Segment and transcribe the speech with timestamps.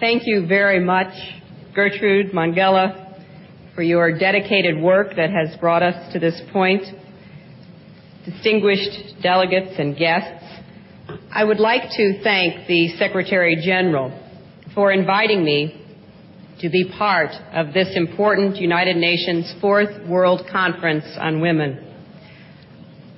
[0.00, 1.14] Thank you very much,
[1.72, 3.16] Gertrude Mongella,
[3.76, 6.82] for your dedicated work that has brought us to this point.
[8.24, 10.44] Distinguished delegates and guests,
[11.30, 14.10] I would like to thank the Secretary General
[14.74, 15.80] for inviting me
[16.58, 21.78] to be part of this important United Nations Fourth World Conference on Women.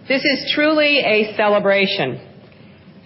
[0.09, 2.26] This is truly a celebration,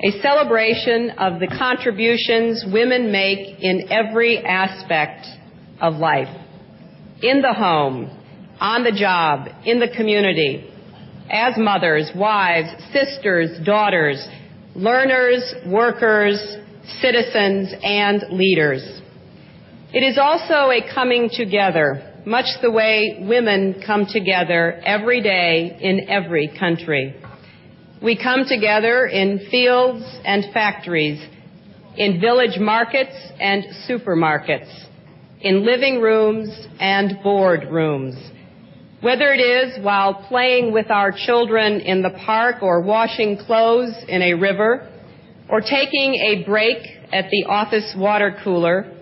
[0.03, 5.27] a celebration of the contributions women make in every aspect
[5.81, 6.29] of life
[7.23, 8.11] in the home,
[8.61, 10.71] on the job, in the community,
[11.31, 14.27] as mothers, wives, sisters, daughters,
[14.75, 16.39] learners, workers,
[17.01, 18.83] citizens, and leaders.
[19.93, 26.09] It is also a coming together much the way women come together every day in
[26.09, 27.15] every country.
[28.03, 31.21] We come together in fields and factories,
[31.99, 34.71] in village markets and supermarkets,
[35.43, 36.49] in living rooms
[36.81, 38.17] and board rooms.
[39.03, 44.23] Whether it is while playing with our children in the park or washing clothes in
[44.23, 44.89] a river
[45.51, 46.79] or taking a break
[47.13, 48.97] at the office water cooler,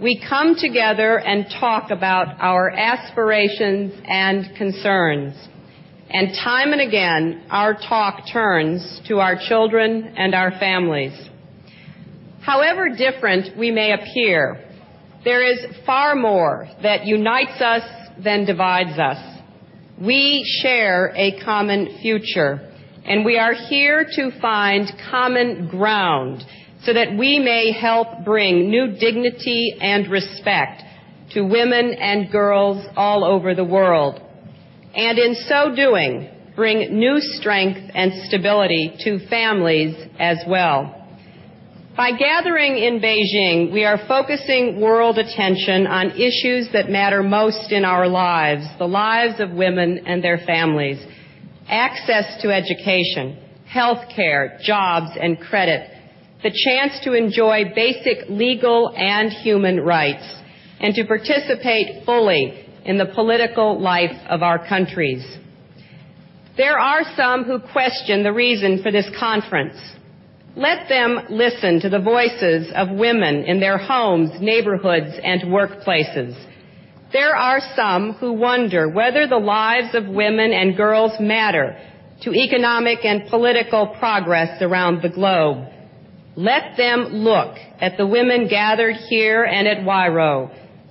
[0.00, 5.34] we come together and talk about our aspirations and concerns.
[6.12, 11.12] And time and again, our talk turns to our children and our families.
[12.40, 14.60] However different we may appear,
[15.24, 17.84] there is far more that unites us
[18.24, 19.18] than divides us.
[20.00, 22.72] We share a common future,
[23.04, 26.42] and we are here to find common ground
[26.84, 30.82] so that we may help bring new dignity and respect
[31.34, 34.20] to women and girls all over the world.
[34.94, 40.96] And in so doing, bring new strength and stability to families as well.
[41.96, 47.84] By gathering in Beijing, we are focusing world attention on issues that matter most in
[47.84, 50.98] our lives, the lives of women and their families.
[51.68, 55.90] Access to education, health care, jobs, and credit,
[56.42, 60.24] the chance to enjoy basic legal and human rights
[60.80, 65.24] and to participate fully in the political life of our countries.
[66.56, 69.76] There are some who question the reason for this conference.
[70.56, 76.34] Let them listen to the voices of women in their homes, neighborhoods, and workplaces.
[77.12, 81.78] There are some who wonder whether the lives of women and girls matter
[82.22, 85.66] to economic and political progress around the globe.
[86.36, 90.50] Let them look at the women gathered here and at Huairou,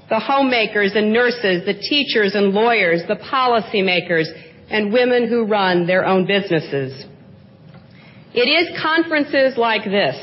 [0.09, 4.25] the homemakers and nurses, the teachers and lawyers, the policymakers,
[4.69, 7.05] and women who run their own businesses.
[8.33, 10.15] It is conferences like this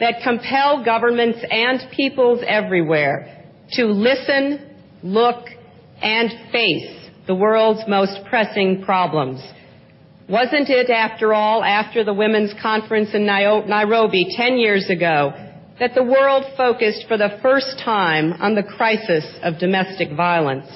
[0.00, 5.46] that compel governments and peoples everywhere to listen, look,
[6.02, 9.40] and face the world's most pressing problems.
[10.28, 15.32] Wasn't it, after all, after the Women's Conference in Nairobi 10 years ago,
[15.78, 20.66] that the world focused for the first time on the crisis of domestic violence?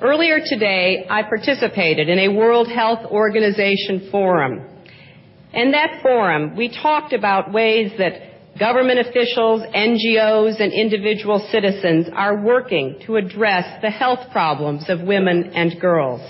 [0.00, 4.66] Earlier today, I participated in a World Health Organization forum.
[5.52, 12.42] In that forum, we talked about ways that government officials, NGOs, and individual citizens are
[12.42, 16.20] working to address the health problems of women and girls.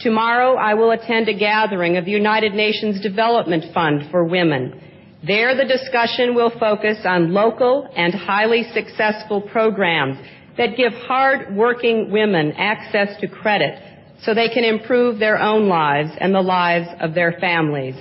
[0.00, 4.80] Tomorrow I will attend a gathering of the United Nations Development Fund for Women.
[5.26, 10.18] There the discussion will focus on local and highly successful programs
[10.56, 13.82] that give hard-working women access to credit
[14.22, 17.94] so they can improve their own lives and the lives of their families.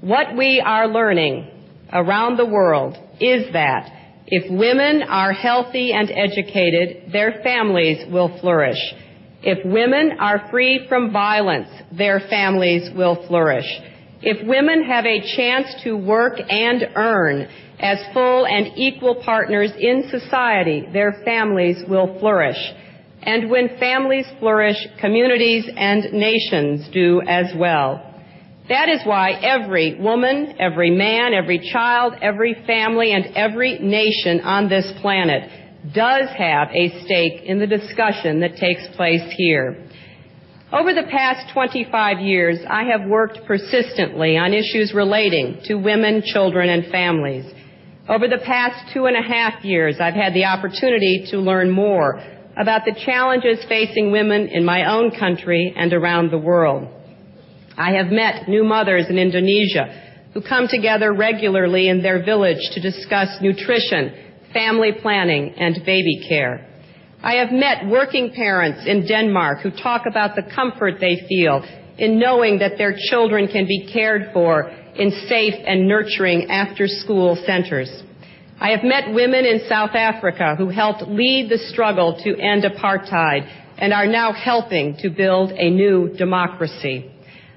[0.00, 1.50] What we are learning
[1.92, 3.92] around the world is that
[4.26, 8.78] if women are healthy and educated, their families will flourish.
[9.42, 13.66] If women are free from violence, their families will flourish.
[14.22, 17.48] If women have a chance to work and earn
[17.78, 22.58] as full and equal partners in society, their families will flourish.
[23.22, 28.06] And when families flourish, communities and nations do as well.
[28.68, 34.68] That is why every woman, every man, every child, every family, and every nation on
[34.68, 35.50] this planet
[35.94, 39.88] does have a stake in the discussion that takes place here.
[40.72, 46.68] Over the past 25 years, I have worked persistently on issues relating to women, children,
[46.68, 47.44] and families.
[48.08, 52.22] Over the past two and a half years, I've had the opportunity to learn more
[52.56, 56.86] about the challenges facing women in my own country and around the world.
[57.76, 62.80] I have met new mothers in Indonesia who come together regularly in their village to
[62.80, 64.14] discuss nutrition,
[64.52, 66.69] family planning, and baby care.
[67.22, 71.62] I have met working parents in Denmark who talk about the comfort they feel
[71.98, 77.36] in knowing that their children can be cared for in safe and nurturing after school
[77.44, 77.90] centers.
[78.58, 83.46] I have met women in South Africa who helped lead the struggle to end apartheid
[83.76, 87.10] and are now helping to build a new democracy.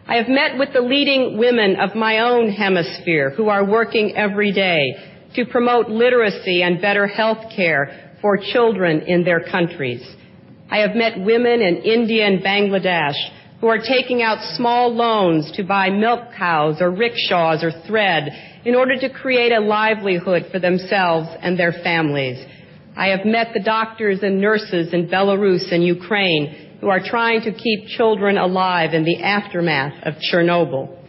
[0.05, 4.51] I have met with the leading women of my own hemisphere who are working every
[4.51, 4.95] day
[5.35, 10.01] to promote literacy and better health care for children in their countries.
[10.71, 13.17] I have met women in India and Bangladesh
[13.59, 18.29] who are taking out small loans to buy milk cows or rickshaws or thread
[18.65, 22.43] in order to create a livelihood for themselves and their families.
[22.95, 27.51] I have met the doctors and nurses in Belarus and Ukraine who are trying to
[27.51, 31.02] keep children alive in the aftermath of Chernobyl.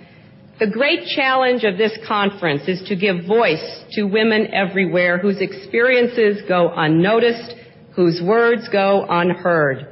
[0.60, 6.42] The great challenge of this conference is to give voice to women everywhere whose experiences
[6.46, 7.56] go unnoticed,
[7.96, 9.88] whose words go unheard.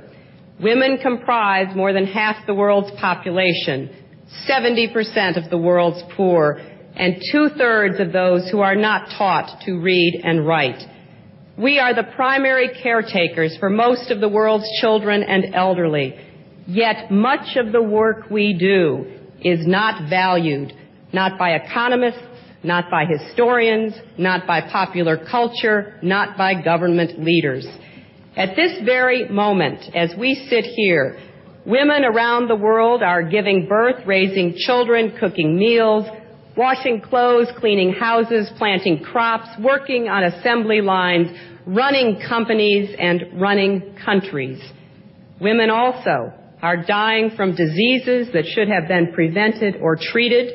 [0.60, 3.90] Women comprise more than half the world's population,
[4.48, 6.60] 70% of the world's poor,
[6.94, 10.80] and two-thirds of those who are not taught to read and write.
[11.58, 16.14] We are the primary caretakers for most of the world's children and elderly,
[16.68, 20.72] yet much of the work we do is not valued,
[21.12, 22.22] not by economists,
[22.64, 27.66] not by historians, not by popular culture, not by government leaders.
[28.36, 31.18] At this very moment, as we sit here,
[31.66, 36.06] women around the world are giving birth, raising children, cooking meals,
[36.56, 41.28] washing clothes, cleaning houses, planting crops, working on assembly lines,
[41.66, 44.60] running companies, and running countries.
[45.40, 46.32] Women also
[46.62, 50.54] are dying from diseases that should have been prevented or treated.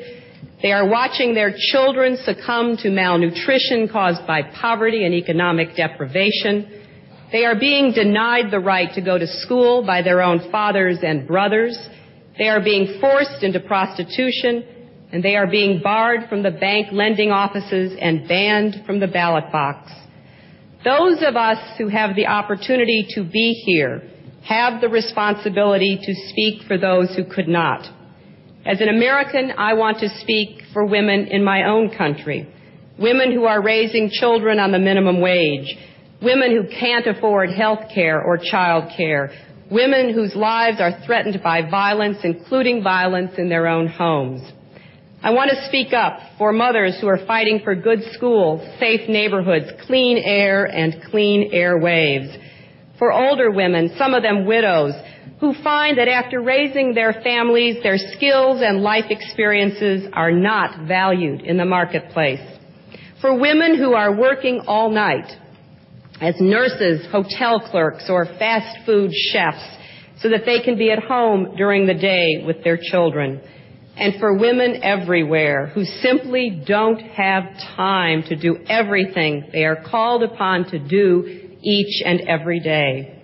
[0.62, 6.86] They are watching their children succumb to malnutrition caused by poverty and economic deprivation.
[7.30, 11.28] They are being denied the right to go to school by their own fathers and
[11.28, 11.78] brothers.
[12.38, 14.64] They are being forced into prostitution
[15.12, 19.52] and they are being barred from the bank lending offices and banned from the ballot
[19.52, 19.90] box.
[20.84, 24.02] Those of us who have the opportunity to be here
[24.48, 27.86] have the responsibility to speak for those who could not.
[28.64, 32.48] As an American, I want to speak for women in my own country.
[32.98, 35.76] Women who are raising children on the minimum wage.
[36.22, 39.32] Women who can't afford health care or child care.
[39.70, 44.40] Women whose lives are threatened by violence, including violence in their own homes.
[45.22, 49.66] I want to speak up for mothers who are fighting for good schools, safe neighborhoods,
[49.86, 52.47] clean air, and clean airwaves.
[52.98, 54.94] For older women, some of them widows,
[55.40, 61.42] who find that after raising their families, their skills and life experiences are not valued
[61.42, 62.40] in the marketplace.
[63.20, 65.30] For women who are working all night
[66.20, 69.64] as nurses, hotel clerks, or fast food chefs
[70.20, 73.40] so that they can be at home during the day with their children
[73.96, 77.44] and for women everywhere who simply don't have
[77.76, 83.14] time to do everything they are called upon to do each and every day.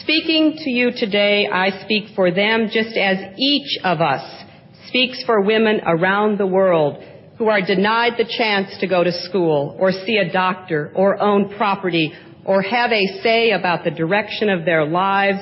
[0.00, 4.44] Speaking to you today, I speak for them just as each of us
[4.88, 7.02] speaks for women around the world
[7.38, 11.54] who are denied the chance to go to school or see a doctor or own
[11.56, 12.12] property
[12.44, 15.38] or have a say about the direction of their lives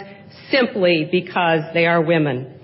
[0.50, 2.58] simply because they are women.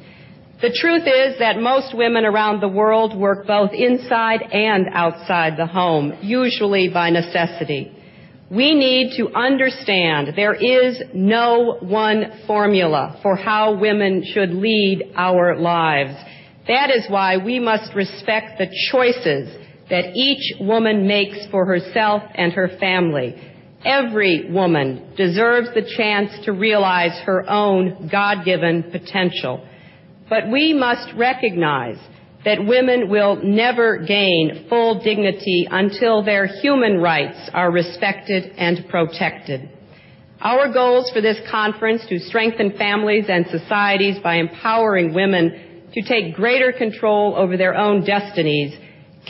[0.61, 5.66] The truth is that most women around the world work both inside and outside the
[5.66, 7.97] home, usually by necessity.
[8.50, 15.57] We need to understand there is no one formula for how women should lead our
[15.57, 16.16] lives.
[16.66, 19.57] That is why we must respect the choices
[19.88, 23.37] that each woman makes for herself and her family.
[23.85, 29.64] Every woman deserves the chance to realize her own God-given potential.
[30.28, 31.99] But we must recognize
[32.44, 39.68] that women will never gain full dignity until their human rights are respected and protected.
[40.40, 46.35] Our goals for this conference to strengthen families and societies by empowering women to take
[46.35, 48.75] greater control over their own destinies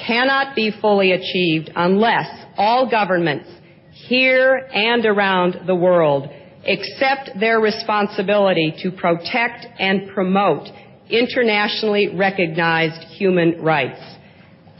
[0.07, 3.49] cannot be fully achieved unless all governments
[3.93, 6.29] here and around the world
[6.65, 10.69] accept their responsibility to protect and promote
[11.11, 14.01] internationally recognized human rights.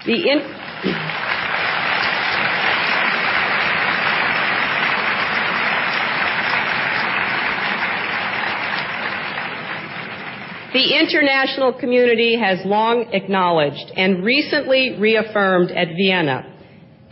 [0.07, 0.61] The in-
[10.73, 16.47] The international community has long acknowledged and recently reaffirmed at Vienna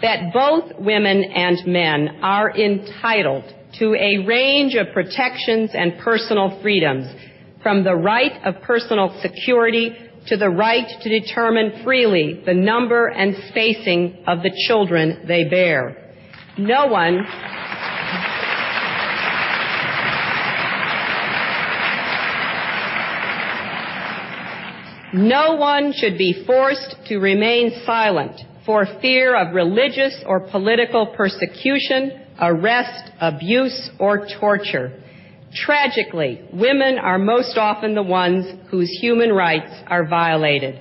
[0.00, 3.42] that both women and men are entitled
[3.80, 7.12] to a range of protections and personal freedoms,
[7.68, 9.94] from the right of personal security
[10.26, 16.14] to the right to determine freely the number and spacing of the children they bear.
[16.56, 17.26] No one
[25.12, 32.12] No one should be forced to remain silent for fear of religious or political persecution,
[32.40, 35.02] arrest, abuse, or torture.
[35.54, 40.80] Tragically, women are most often the ones whose human rights are violated.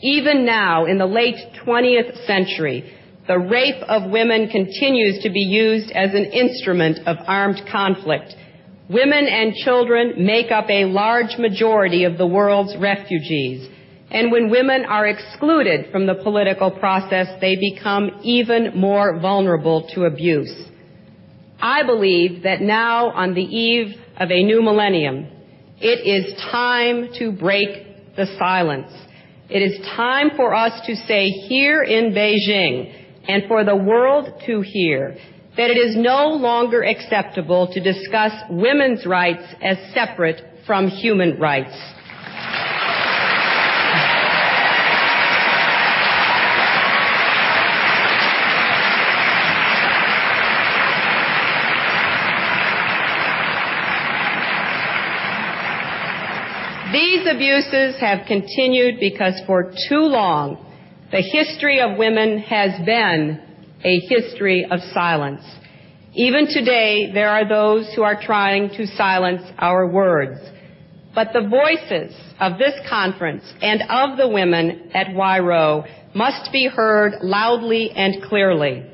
[0.00, 2.92] Even now, in the late 20th century,
[3.26, 8.34] the rape of women continues to be used as an instrument of armed conflict.
[8.88, 13.68] Women and children make up a large majority of the world's refugees.
[14.12, 20.04] And when women are excluded from the political process, they become even more vulnerable to
[20.04, 20.54] abuse.
[21.60, 25.26] I believe that now, on the eve of a new millennium,
[25.78, 28.92] it is time to break the silence.
[29.48, 32.92] It is time for us to say here in Beijing
[33.28, 35.16] and for the world to hear
[35.56, 41.76] that it is no longer acceptable to discuss women's rights as separate from human rights.
[57.26, 60.64] These abuses have continued because for too long
[61.10, 63.40] the history of women has been
[63.82, 65.42] a history of silence.
[66.14, 70.38] Even today, there are those who are trying to silence our words.
[71.16, 77.14] But the voices of this conference and of the women at Huairou must be heard
[77.22, 78.84] loudly and clearly.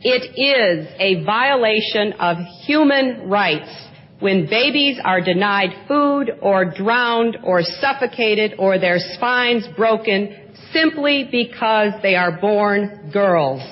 [0.00, 3.87] It is a violation of human rights
[4.20, 10.36] when babies are denied food or drowned or suffocated or their spines broken
[10.72, 13.62] simply because they are born girls.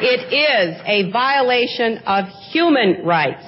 [0.00, 3.44] It is a violation of human rights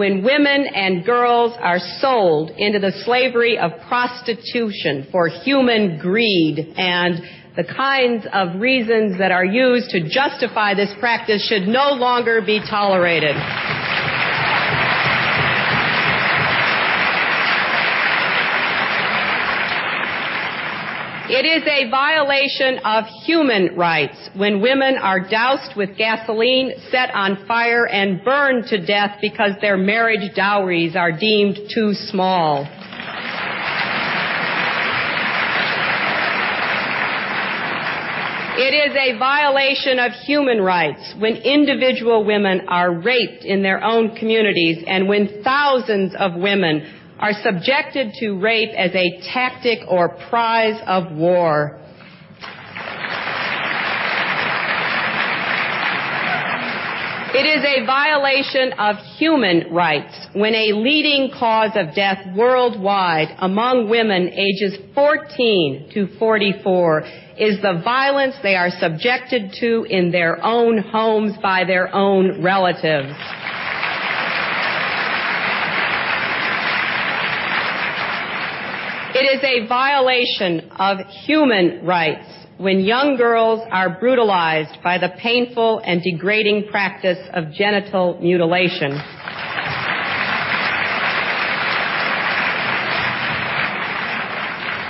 [0.00, 7.20] when women and girls are sold into the slavery of prostitution for human greed and
[7.54, 12.60] the kinds of reasons that are used to justify this practice should no longer be
[12.60, 13.36] tolerated.
[21.32, 27.46] It is a violation of human rights when women are doused with gasoline, set on
[27.46, 32.66] fire, and burned to death because their marriage dowries are deemed too small.
[38.58, 44.16] It is a violation of human rights when individual women are raped in their own
[44.16, 50.80] communities and when thousands of women are subjected to rape as a tactic or prize
[50.86, 51.78] of war.
[57.32, 63.88] It is a violation of human rights when a leading cause of death worldwide among
[63.88, 67.02] women ages 14 to 44
[67.38, 73.14] is the violence they are subjected to in their own homes by their own relatives.
[79.20, 80.96] It is a violation of
[81.26, 82.24] human rights
[82.56, 88.92] when young girls are brutalized by the painful and degrading practice of genital mutilation.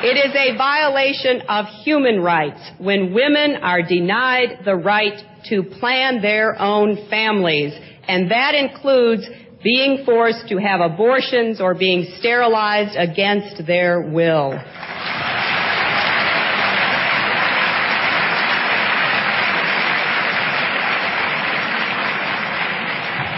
[0.02, 6.22] It is a violation of human rights when women are denied the right to plan
[6.22, 7.72] their own families,
[8.06, 9.26] and that includes
[9.62, 14.58] being forced to have abortions or being sterilized against their will.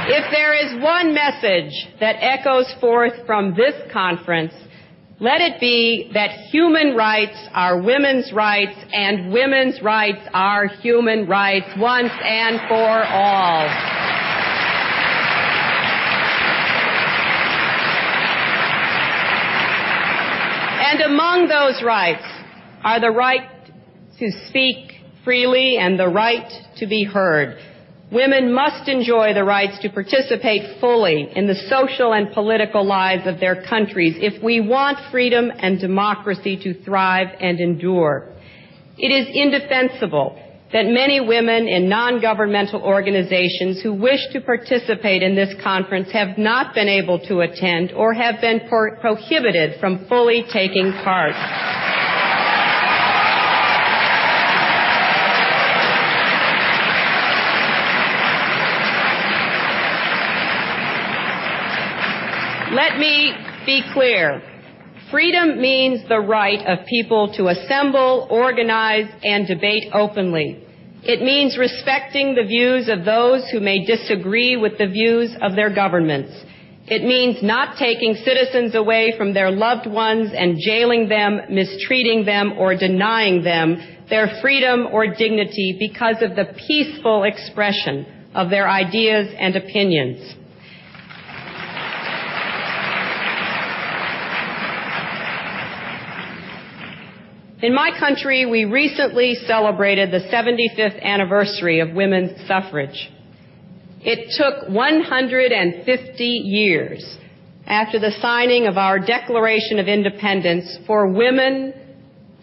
[0.05, 4.53] If there is one message that echoes forth from this conference,
[5.21, 11.69] let it be that human rights are women's rights and women's rights are human rights
[11.79, 13.69] once and for all.
[20.93, 22.25] And among those rights
[22.83, 23.47] are the right
[24.19, 24.93] to speak
[25.25, 27.59] freely and the right to be heard.
[28.11, 33.41] Women must enjoy the rights to participate fully in the social and political lives of
[33.41, 38.29] their countries if we want freedom and democracy to thrive and endure.
[38.97, 40.42] It is indefensible
[40.73, 46.75] that many women in non-governmental organizations who wish to participate in this conference have not
[46.75, 51.35] been able to attend or have been pro- prohibited from fully taking part.
[62.73, 63.35] Let me
[63.67, 64.52] be clear.
[65.13, 70.65] Freedom means the right of people to assemble, organize, and debate openly.
[71.03, 75.69] It means respecting the views of those who may disagree with the views of their
[75.69, 76.33] governments.
[76.87, 82.55] It means not taking citizens away from their loved ones and jailing them, mistreating them,
[82.59, 83.77] or denying them
[84.09, 90.37] their freedom or dignity because of the peaceful expression of their ideas and opinions.
[97.63, 103.09] In my country, we recently celebrated the 75th anniversary of women's suffrage.
[104.01, 107.19] It took 150 years
[107.65, 111.73] after the signing of our Declaration of Independence for women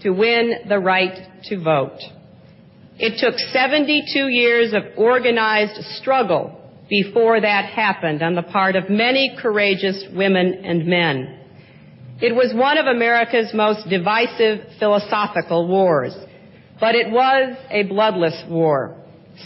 [0.04, 2.00] to win the right to vote.
[2.98, 6.58] It took 72 years of organized struggle
[6.90, 11.38] before that happened on the part of many courageous women and men.
[12.22, 16.14] It was one of America's most divisive philosophical wars,
[16.78, 18.98] but it was a bloodless war.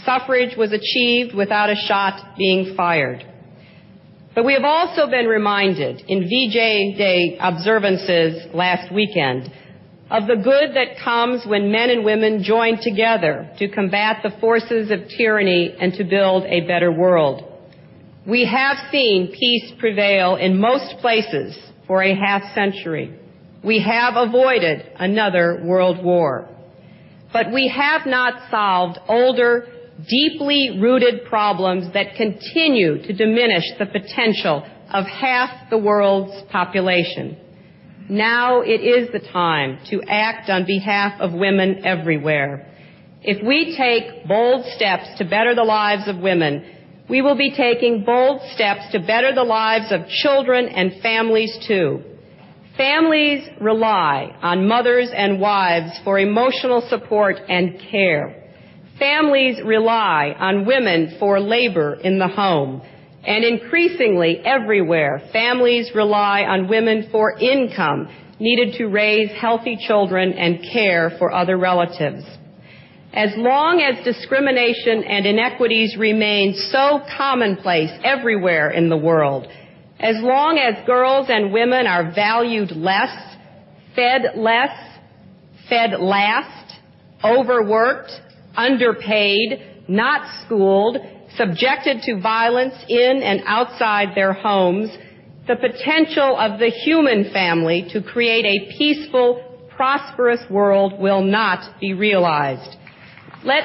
[0.04, 3.24] Suffrage was achieved without a shot being fired.
[4.34, 9.52] But we have also been reminded in VJ Day observances last weekend
[10.10, 14.90] of the good that comes when men and women join together to combat the forces
[14.90, 17.44] of tyranny and to build a better world.
[18.26, 23.18] We have seen peace prevail in most places for a half century.
[23.62, 26.48] We have avoided another world war.
[27.32, 29.66] But we have not solved older,
[30.08, 37.36] deeply rooted problems that continue to diminish the potential of half the world's population.
[38.08, 42.70] Now it is the time to act on behalf of women everywhere.
[43.22, 46.64] If we take bold steps to better the lives of women,
[47.08, 52.02] we will be taking bold steps to better the lives of children and families too.
[52.76, 58.42] Families rely on mothers and wives for emotional support and care.
[58.98, 62.82] Families rely on women for labor in the home.
[63.26, 68.08] And increasingly everywhere, families rely on women for income
[68.40, 72.24] needed to raise healthy children and care for other relatives.
[73.14, 79.46] As long as discrimination and inequities remain so commonplace everywhere in the world,
[80.00, 83.16] as long as girls and women are valued less,
[83.94, 84.76] fed less,
[85.68, 86.80] fed last,
[87.22, 88.10] overworked,
[88.56, 90.96] underpaid, not schooled,
[91.36, 94.90] subjected to violence in and outside their homes,
[95.46, 101.94] the potential of the human family to create a peaceful, prosperous world will not be
[101.94, 102.76] realized.
[103.44, 103.64] Let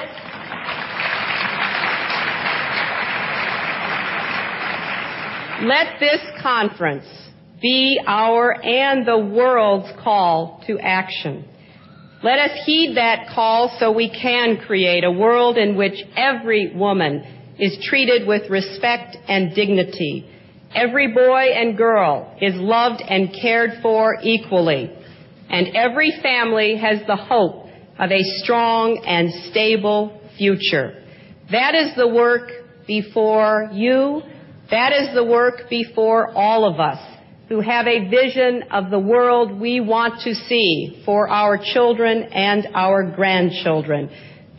[5.62, 7.06] Let this conference
[7.62, 11.46] be our and the world's call to action.
[12.22, 17.54] Let us heed that call so we can create a world in which every woman
[17.58, 20.26] is treated with respect and dignity.
[20.74, 24.90] Every boy and girl is loved and cared for equally.
[25.48, 27.59] And every family has the hope
[28.00, 31.04] of a strong and stable future.
[31.52, 32.48] That is the work
[32.86, 34.22] before you.
[34.70, 36.98] That is the work before all of us
[37.50, 42.68] who have a vision of the world we want to see for our children and
[42.74, 44.08] our grandchildren.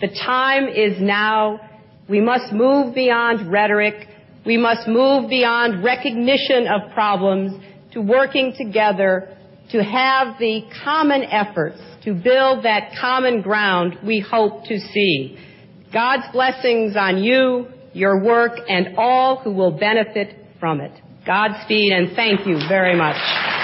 [0.02, 1.62] The time is now.
[2.08, 4.08] We must move beyond rhetoric.
[4.46, 9.36] We must move beyond recognition of problems to working together
[9.72, 15.38] to have the common efforts to build that common ground we hope to see.
[15.94, 20.92] God's blessings on you, your work, and all who will benefit from it.
[21.26, 23.61] Godspeed and thank you very much.